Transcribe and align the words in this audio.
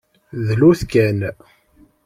Dlut 0.47 0.81
kan. 0.91 1.19